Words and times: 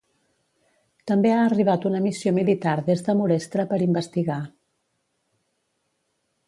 També 1.11 1.33
ha 1.33 1.41
arribat 1.49 1.85
una 1.89 2.01
missió 2.05 2.33
militar 2.39 2.73
des 2.89 3.05
de 3.09 3.17
Morestra 3.21 3.67
per 3.75 3.81
investigar. 3.89 4.41